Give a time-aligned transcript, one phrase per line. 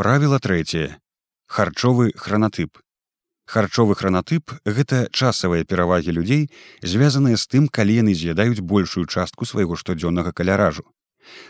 [0.00, 0.96] Правіла трэцяе.
[1.44, 2.78] Харчовы хранатып.
[3.44, 6.46] Харчовы хранатып гэта часавыя перавагі людзей,
[6.80, 10.88] звязаныя з тым, калі яны з'ядаюць большую частку свайго штодзённага каляражу.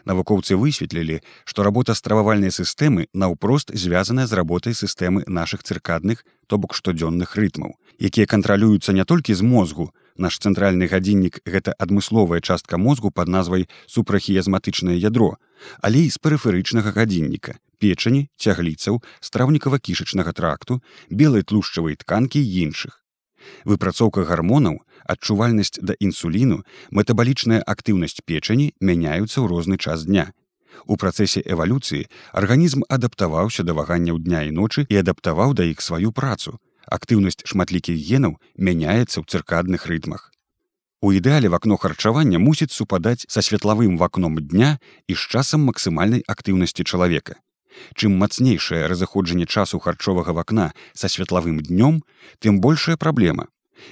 [0.02, 6.75] Навукоўцы высветлілі, што работа стрававальнай сістэмы наўпрост звязаная з работай сістэмы нашых цыркадных, то бок
[6.75, 13.14] штодзённых рытмаў, якія кантралююцца не толькі з мозгу, наш цэнтральны гадзіннік гэта адмысловая частка мозгу
[13.14, 15.39] пад назвай супрахіязматычнае ядро,
[15.79, 20.80] але і з перыферычнага гадзінніка, печані, цягліцаў, страўнікава-кішачнага тракту,
[21.11, 23.00] белай тлушчавай тканкі і іншых.
[23.64, 30.30] Выпрацоўка гармонаў, адчувальнасць да інсуліну, метабалічная актыўнасць печані мяняюцца ў розны час дня.
[30.86, 36.12] У працэсе эвалюцыі арганізм адаптаваўся да ваганняў дня і ночы і адаптаваў да іх сваю
[36.12, 36.58] працу.
[36.86, 40.30] Актыўнасць шматлікіх генаў мяняецца ў цыркадных рытмах.
[41.00, 46.84] У ідэале вакно харчавання мусіць супадаць са светлавым вакном дня і з часам максімальнай актыўнасці
[46.84, 47.41] чалавека.
[47.94, 52.02] Чым мацнейшае разыходжанне часу харчовага вакна са светлавым днём,
[52.38, 53.46] тым большая праблема.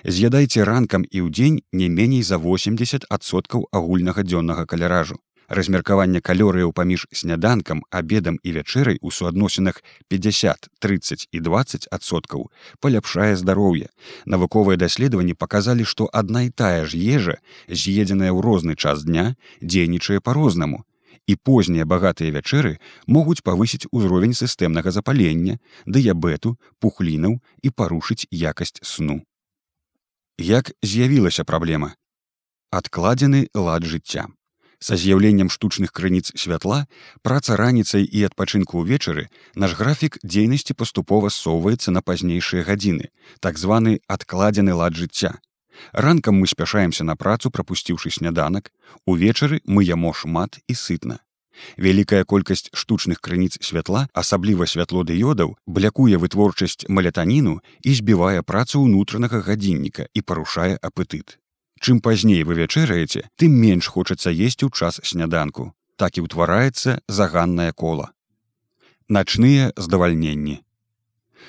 [0.05, 5.19] З'ядайце ранкам і ўдзень не меней за 80соткаў агульнага дзённага каляражу.
[5.49, 12.53] Размеркаванне калорыяў паміж сняданкам, абедам і вячэрай у суадносінах 50, 30 і 20соткаў
[12.85, 13.89] паляпшае здароўе.
[14.27, 20.21] Навуковыя даследаванні паказалі, што адна і тая ж ежа, з'едзеная ў розны час дня, дзейнічае
[20.21, 20.85] па-рознаму.
[21.29, 29.21] І познія багатыя вячэры могуць павысіць узровень сістэмнага запалення, дыябету, пухлінаў і парушыць якасць сну.
[30.39, 31.93] Як з'явілася праблема?
[32.73, 34.29] Адкладзены лад жыцця.
[34.79, 36.87] Са з'яўленнем штучных крыніц святла,
[37.27, 39.27] праца раніцай і адпачынку ўвечары
[39.59, 45.35] наш графік дзейнасці паступова ссоўваецца на пазнейшыя гадзіны, так званы адкладзены лад жыцця.
[45.93, 48.73] Ранкам мы спяшаемся на працу, прапусціўшы сняданак,
[49.07, 51.19] увечары мы ямо шмат і сытна.
[51.77, 59.43] Вялікая колькасць штучных крыніц святла, асабліва святло дыёдаў, блякуе вытворчасць малятаніну і збівае працу ўнутранага
[59.43, 61.39] гадзінніка і парушае апетыт.
[61.81, 65.75] Чым пазней вы вячэраеце, тым менш хочацца есці ў час сняданку.
[65.99, 68.15] Так і ўтвараецца заганнае кола.
[69.09, 70.63] Начныя здавальненні.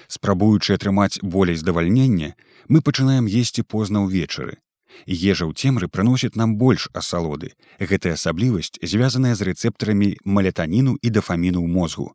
[0.10, 2.34] Спрабуючы атрымаць болей здавальнення,
[2.70, 4.62] мы пачынаем есці позна ўвечары.
[5.06, 7.52] Ежа ў цемры прыносіць нам больш асалоды.
[7.82, 12.08] Гэтая асаблівасць звязаная з рэцэптарамі малятаніну і дафаміну ў мозгу.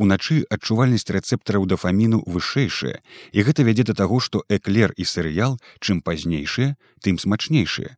[0.00, 3.00] Уначы адчувальнасць рэцэптараў дафаміну вышэйшая,
[3.32, 7.96] і гэта вядзе да таго, што эклер і серыял, чым пазнейшыя, тым смачнейшыя.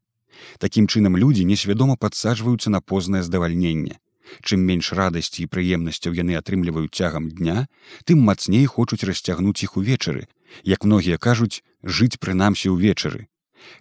[0.58, 3.98] Такім чынам людзі несвядома падсаджваюцца на познае здавальненне.
[4.42, 7.66] Чым менш радасці і прыемнасцяў яны атрымліваюць цягам дня,
[8.06, 10.26] тым мацней хочуць расцягнуць іх увечары.
[10.64, 13.26] Як многія кажуць, жыць прынамсі ўвечары.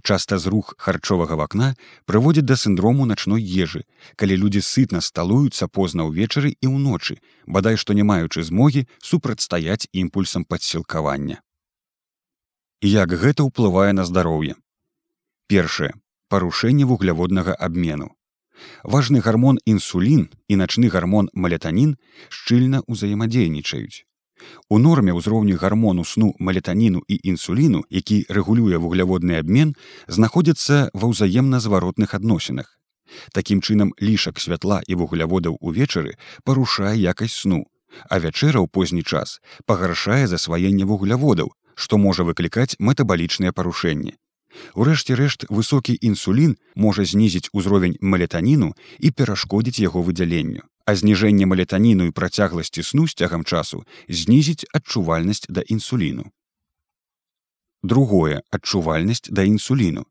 [0.03, 3.83] Часта зрух харчовага вакна прыводзіць да сіндрому начной ежы,
[4.15, 7.17] калі людзі сытна сталуюцца позна ўвечары і ўночы,
[7.47, 11.41] бадай што не маючы змогі супрацьстаяць імпульсам падсілкавання.
[12.81, 14.55] Як гэта ўплывае на здароўе.
[15.47, 15.93] Першае
[16.29, 18.15] парушэнне вугляводнага абмену.
[18.83, 21.97] Важны гармон інсулін і начны гармон малятанін
[22.29, 24.05] шчыльна ўзаемадзейнічаюць.
[24.69, 29.75] У норме ўзроўню гармону сну малетаніну і інсуліну, які рэгулюе вугляводны абмен,
[30.07, 32.77] знаходзяцца ва ўзаемна зваротных адносінах.
[33.33, 37.65] Такім чынам лішак святла і вугляводаў увечары парушае якасць сну,
[38.09, 44.15] а вячэра ў позні час пагаршае засваенне вугляводаў, што можа выклікаць метабалічныя парушэнні.
[44.75, 52.03] Урэшце рэшт высокі інсулін можа знізіць узровень малетаніну і перашкодзіць яго выдзяленню а зніжэнне малетаніну
[52.09, 56.25] і працягласці сну з цягам часу знізіць адчувальнасць да інсуліну.
[57.83, 60.03] Другое адчувальнасць да інсуліну.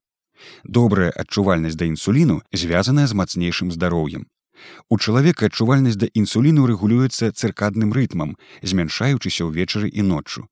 [0.64, 4.24] Добрая адчувальнасць да інсуліну звязаная з мацнейшым здароўем.
[4.88, 10.48] У чалавека адчувальнасць да інсуліну рэгулюецца цыркадным рытмам, змяншаючыся ўвечары і ноччу.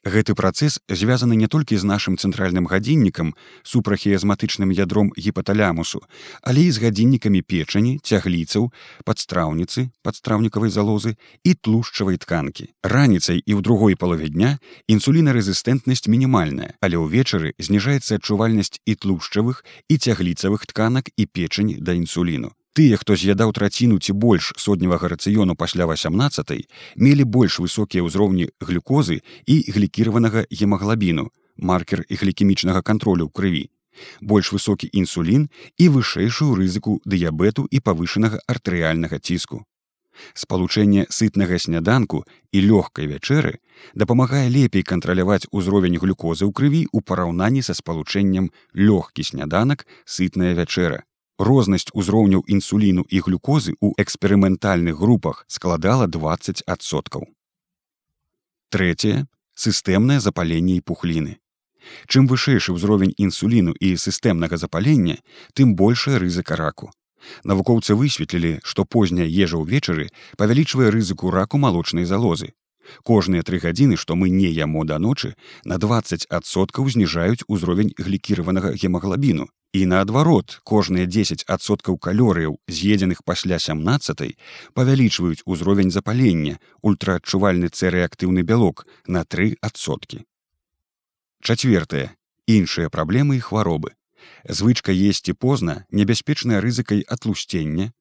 [0.00, 6.00] Гэты працэс звязаны не толькі з нашым цэнтральным гадзіннікам супрахіязматычным ядром гіпаталямусу,
[6.40, 8.72] але і з гадзіннікамі печані, цягліцаў,
[9.04, 12.72] падстраўніцы, падстраўнікавай залозы і тлушчавай тканкі.
[12.80, 14.56] Раніцай і ў другой палове дня
[14.88, 22.56] інсулінарэзістэнтнасць мінімальная, але ўвечары зніжаецца адчувальнасць і тлушчавых і цягліцавых тканак і печань да інсуліну.
[22.80, 26.64] Тыя, хто з'ядаў траціну ці больш содневага рацыёну пасля 18,
[26.96, 31.28] мелі больш высокія ўзроўні глюкозы і глікіраванага гемаглабіну,
[31.60, 33.64] маркер і глікемічнага кантролю ў крыві,
[34.24, 35.44] больш высокі інсулін
[35.76, 39.60] і вышэйшую рызыку дыябету і павышанага артэрыяльнага ціску.
[40.32, 43.60] Спалучэнне сытнага сняданку і лёгкай вячэры
[43.92, 51.04] дапамагае лепей кантраляваць узровень глюкозы ў крыві ў параўнанні са спалучэннем лёгкі сняданак сытная вячэра
[51.40, 57.24] рознасць узроўняў інсуліну і глюкозы ў эксперыментальных групах складала 20соткаў.
[58.68, 59.24] Трэцяе
[59.56, 61.40] сістэмнае запаленне і пухліны.
[62.06, 65.16] Чым вышэйшы ўзровень інсуліну і сістэмнага запалення,
[65.56, 66.92] тым большая рызыка раку.
[67.44, 72.52] Навукоўцы высветлілі, што позняя ежа ўвечары павялічвае рызыку раку малочнай залозы.
[73.02, 75.34] Кожныя тры гадзіны, што мы не яму да ночы,
[75.64, 79.48] на 20соткаў зніжаюць узровень глікіраванага гемаглабіну.
[79.72, 84.34] І наадварот, кожныя 10соткаў калорыяў, з'едзеных пасля 17
[84.74, 90.26] павялічваюць узровень запалення, ультраадчувальны цэрэактыўны бялок на трысоткі.
[91.40, 92.18] Чацвертае
[92.50, 93.94] іншыя праблемы і хваробы.
[94.48, 97.92] Звычка есці позна небяспечная рызыкай атлусцення,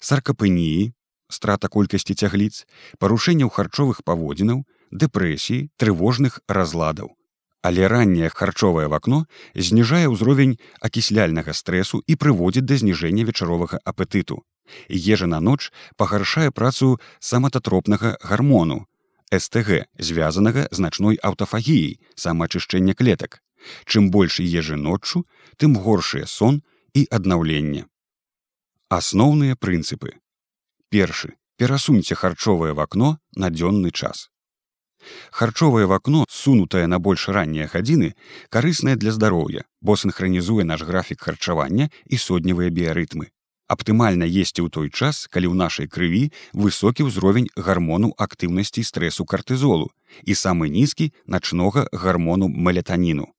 [0.00, 0.92] саркапыніі,
[1.32, 2.64] страта колькасці цягліц,
[2.98, 4.62] парушэнняў харчовых паводзінаў,
[4.92, 7.16] дэпрэсіі, трывожных разладаў.
[7.62, 9.24] Але ранняе харчовае вакно
[9.54, 14.42] зніжае ўзровень акісляльнага стрэсу і прыводзіць да зніжэння вечаровага апетыту.
[14.88, 18.86] Ежа на ноч пагаршае працу самататропнага гармону,
[19.32, 23.40] СТГ, звязанага значной аўтафагіяй самаачышчэння клетак.
[23.86, 25.24] Чым больш ежы ноччу,
[25.56, 26.60] тым горшыя сон
[26.92, 27.86] і аднаўленне.
[28.90, 30.18] Асноўныя прынцыпы.
[30.92, 31.34] Першы.
[31.56, 34.28] Перасуньце харчовае вакно на дзённы час.
[35.32, 38.14] Харчовае вакно, сунутае на больш раннія гадзіны,
[38.50, 43.32] карыснае для здароўя, бо синхронізуе наш графік харчавання і сотневыя біярытмы
[43.72, 46.22] аптымальна есці ў той час калі ў нашай крыві
[46.52, 49.88] высокі ўзровень гармону актыўнасці стрэсу картызолу
[50.28, 53.32] і самы нізкі начнога гармону мелетаніну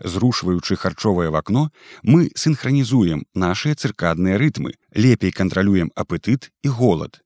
[0.00, 1.70] зрушваючы харчовае вакно
[2.02, 7.20] мы синхронізуем нашыя цыркадныя рытмы лепей кантралюем апетыт і голад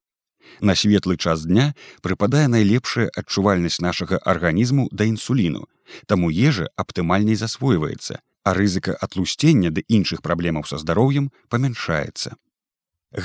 [0.61, 1.73] на светлы час дня
[2.03, 5.67] прыпадае найлепшая адчувальнасць нашага арганізму да інсуліну
[6.07, 12.37] таму ежа аптымальней засвойваецца а рызыка атлусцення ды іншых праблемаў са здароўем памяншаецца.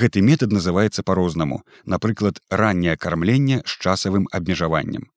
[0.00, 5.10] Гэты метад называецца па-рознаму, напрыклад, ранняе кармленне з часавым абмежаваннем.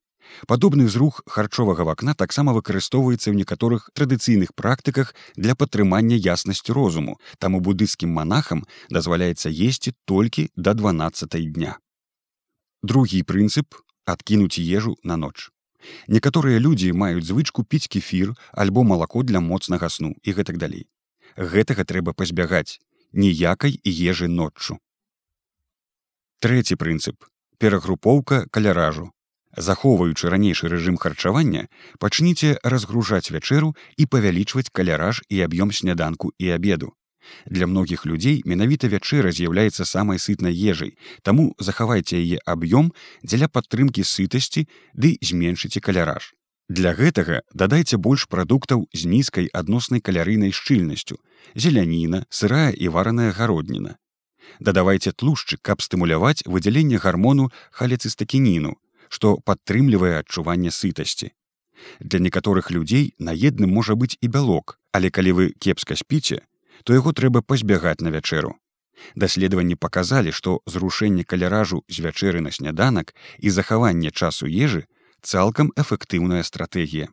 [0.46, 7.60] Падобны зрух харчовага вакна таксама выкарыстоўваецца ў некаторых традыцыйных практыках для падтрымання яснасці розуму, таму
[7.60, 11.78] будысцкім манахам дазваляецца есці толькі да 12 дня.
[12.82, 15.50] Другі прынцып адкінуць ежу на ноч.
[16.08, 20.88] Некаторыя людзі маюць звычку піць кефір альбо малако для моцнага сну і гэтак далей.
[21.36, 22.80] Гэтага трэба пазбягаць
[23.12, 24.78] ніякай ежы ноччу.
[26.40, 27.24] Трэці прынцып
[27.58, 29.13] перагрупоўка каляражу.
[29.56, 31.68] Захоўваючы ранейшы рэжым харчавання,
[31.98, 36.92] пачніце разгружаць вячэру і павялічваць каляраж і аб'ём сняданку і абеду.
[37.46, 42.92] Для многіх людзей менавіта вячэра з'яўляецца самай сытнай ежай, таму захавайце яе аб'ём
[43.22, 46.34] дзеля падтрымкі сытасці ды зменшыце каляраж.
[46.68, 51.20] Для гэтага дадайце больш прадуктаў з нізкай адноснай калярыйнай шчыльнасцю,
[51.54, 53.96] зеляніна, сырая і вараная гародніна.
[54.60, 58.76] Дадавайце тлушчы, каб стымуляваць выдзяленне гармону халецыстакініну,
[59.14, 61.30] што падтрымлівае адчуванне сытасці.
[62.00, 66.42] Для некаторых людзей наедным можа быць і бялок, але калі вы кепска спіце,
[66.84, 68.54] то яго трэба пазбягаць на вячэру.
[69.14, 74.86] Даследаванні паказалі, што зрушэнне каляражу з вячэры на сняданак і захаванне часу ежы
[75.22, 77.10] цалкам эфектыўная стратэгія.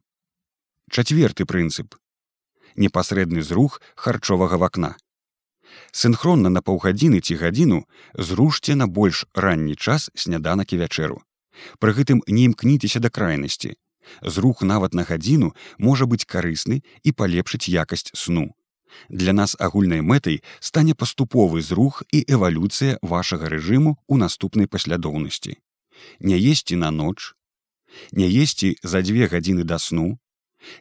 [0.91, 2.01] Чацверты прынцып
[2.75, 4.95] непасрэдны зрух харчовага вакна.
[5.91, 7.83] Синхронна на паўгадзіны ці гадзіну
[8.13, 11.21] зрушце на больш ранні час сняданак і вячэру.
[11.79, 13.75] Пры гэтым не імкніцеся да крайнасці.
[14.21, 18.49] Зрух нават на гадзіну можа быць карысны і палепшыць якасць сну.
[19.09, 25.55] Для нас агульнай мэтай стане паступовы зрух і эвалюцыя вашага рэжыму ў наступнай паслядоўнасці.
[26.19, 27.33] Не есці на ноч,
[28.11, 30.17] не есці за дзве гадзіны да сну,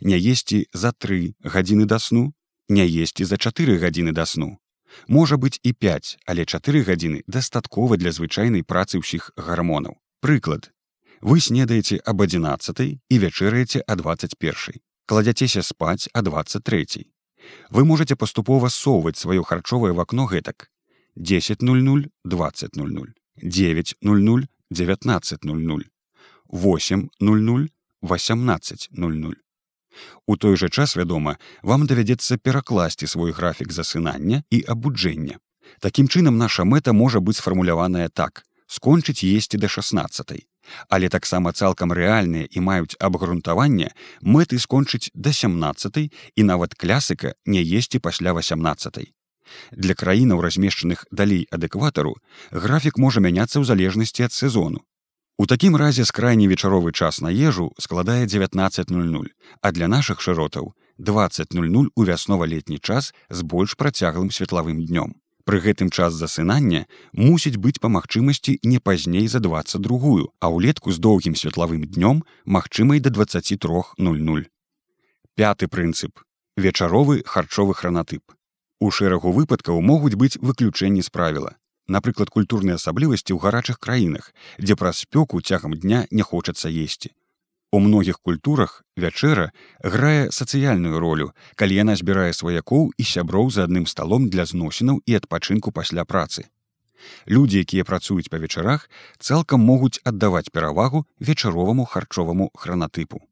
[0.01, 2.33] не есці за тры гадзіны да сну,
[2.69, 4.59] не есці за чатыры гадзіны да сну.
[5.07, 9.99] Можа быць і 5, але чатыры гадзіны дастаткова для звычайнай працы ўсіх гармонаў.
[10.21, 10.71] Прыклад.
[11.23, 14.81] Вы снедаеце аб 11 і вячэраеце а 21.
[15.07, 17.09] кладзяцеся спаць а 23
[17.71, 20.69] вы можете паступова соўваць сваё харчовае вакно гэтак.
[21.17, 25.85] 10:00 20:00 9:00 19:00
[26.53, 27.69] 8:00
[28.03, 29.35] 18:00
[30.27, 35.39] У той жа час вядома вам давядзецца перакласці свой графік засынання і абуджэння.
[35.81, 40.47] Такім чынам наша мэта можа быць сфармуляваная так скончыць есці да 16
[40.89, 43.91] але таксама цалкам рэальныя і маюць абгрунтаванне
[44.23, 49.11] мэты скончыць да 17 і нават клясыка не есці пасля 18.
[49.73, 52.15] Для краінаў размешчаных далей адэкватару
[52.51, 54.87] графік можа мяняцца ў залежнасці ад сезону.
[55.41, 59.27] У такім разе скрайні вечаровы час на ежу складае 19:00,
[59.63, 65.20] а для нашых шыротаў 20:00 у вяснова-летні час з больш працяглым светлавым днём.
[65.45, 70.99] Пры гэтым час засынання мусіць быць па магчымасці не пазней за 22, а ўлетку з
[70.99, 74.45] доўгім светлавым днём магчымай да 23:00.
[75.37, 76.21] Пяты прынцып
[76.57, 78.23] вечаровы харчовы хранатып.
[78.81, 81.57] У шэрагу выпадкаў могуць быць выключэнні з правіла.
[81.89, 87.11] Напрыклад, культурныя асаблівасці ў гарачых краінах, дзе праз спёку цягам дня не хочацца есці.
[87.73, 93.87] У многіх культурах вячэра грае сацыяльную ролю, калі яна збірае сваякоў і сяброў за адным
[93.87, 96.51] сталом для зносінаў і адпачынку пасля працы.
[97.31, 103.23] Людзі, якія працуюць па вечарах, цалкам могуць аддаваць перавагу вечароваму харчоваму хранатыпу.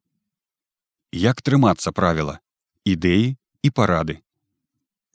[1.12, 2.38] Як трымацца правіла,
[2.86, 4.22] ідэі і парады.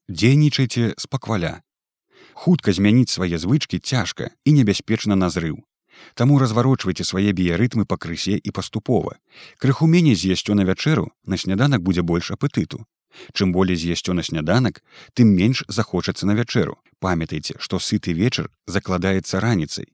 [0.09, 1.61] Дзейнічайце спакваля.
[2.33, 5.63] Хутка змяніць свае звычкі цяжка і небяспечна назрыў.
[6.15, 9.17] Таму разварочвайце свае біярытмы пакрысе і паступова.
[9.57, 12.85] Крыху меней з'ясцё на вячэру на сняданак будзе больш апытыту.
[13.33, 14.81] Чым болей з'ясцё на сняданак,
[15.13, 16.77] тым менш захочацца на вячэру.
[16.99, 19.93] Памятайце, што сыты вечар закладаецца раніцай.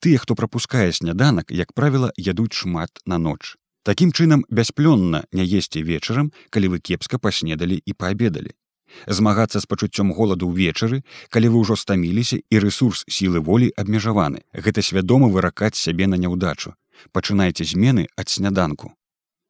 [0.00, 3.56] Тыя, хто прапускае сняданак, як правіла, ядуць шмат на ноч.
[3.82, 8.54] Такім чынам бясплённа не есці вечарам, калі вы кепска паснедалі і паабедалі
[9.06, 14.42] змагацца з пачуццём голаду ўвечары калі вы ўжо стаміліся і рэсурс сілы волі абмежаваны.
[14.52, 16.74] Гэта свядома выракаць сябе на няўдачу.
[17.12, 18.92] Пачынайце змены ад сняданку.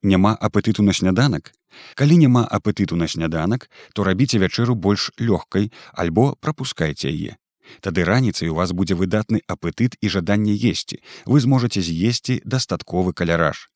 [0.02, 1.52] Няма апетыту на сняданак?
[1.94, 7.36] Калі няма апетыту на сняданак то рабіце вячэру больш лёгкай альбо прапускайце яе.
[7.80, 11.02] Тады раніцай у вас будзе выдатны апетыт і жаданне есці.
[11.26, 13.70] Вы зможаце з'есці дастатковы каляраж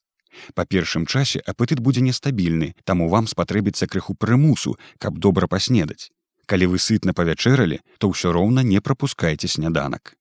[0.54, 6.10] Па першым часе апетыт будзе нестабільны, таму вам спатрэбіцца крыху прымусу, каб добра паснедаць.
[6.50, 10.18] Калі вы сытна павячэралі, то ўсё роўна не прапускайце сняданак.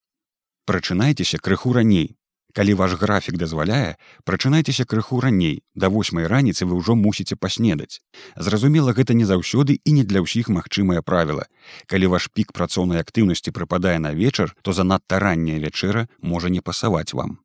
[0.69, 2.15] Прачынайцеся крыху раней.
[2.53, 8.01] Калі ваш графік дазваляе, прачынайцеся крыху раней, да восьмай раніцы вы ўжо мусіце паснедаць.
[8.35, 11.45] Зразумела, гэта не заўсёды і не для ўсіх магчымае правіла.
[11.85, 17.13] Калі ваш пік працоўнай актыўнасці прыпадае на вечар, то занадта ранняя вячэра можа не пасаваць
[17.13, 17.37] вам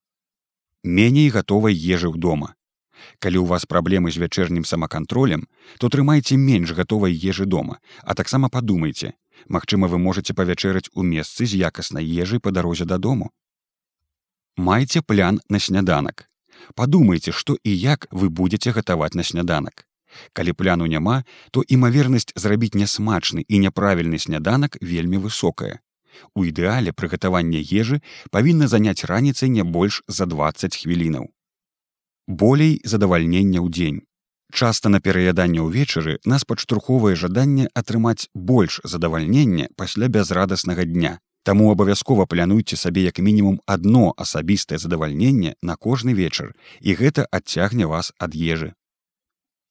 [0.85, 2.55] меней гатовай ежы ў дома.
[3.19, 5.49] Калі ў вас праблемы з вячэрнім самакантролем,
[5.83, 9.17] то трымайце менш гатовай ежы дома, а таксама падумайце,
[9.49, 13.31] Магчыма, вы можете павячэраць у месцы з якаснай ежай па дарозе дадому.
[14.57, 16.29] Майце план на сняданак.
[16.75, 19.87] Падумайце, што і як вы будете гатаваць на сняданак.
[20.33, 25.81] Калі пляну няма, то імавернасць зрабіць нясмачны і няправільны сняданак вельмі высокая.
[26.35, 31.30] У ідэале прыгатавання ежы павінна заняць раніцай не больш за 20 хвілінаў.
[32.26, 34.00] Болей задавальнення ў дзень.
[34.54, 41.18] Часта на пераяданне ўвечары нас падштурховае жаданне атрымаць больш задавальнення пасля бязрадаснага дня.
[41.44, 47.85] Таму абавязкова плянуйце сабе як мінімум адно асабістае задавальненне на кожны вечар, і гэта адцягне
[47.85, 48.73] вас ад ежы.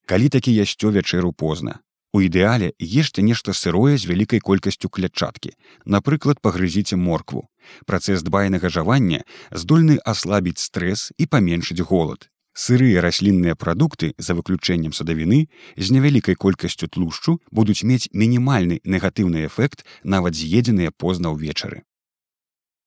[0.06, 1.80] Калі такі ясцё вячэру позна,
[2.14, 5.50] У ідэале ешце нешта сырое з вялікай колькасцю клятчаткі.
[5.84, 7.50] Напрыклад, пагрызіце моркву.
[7.90, 12.30] Працэс дбайнага жавання здольны аслабіць стрэс і паменшыць голад.
[12.54, 19.82] Сырыя раслінныя прадукты за выключэннем садавіны з невялікай колькасцю тлушчу будуць мець мінімальны негатыўны эфект
[20.04, 21.82] нават з'едзеныя позна ўвечары.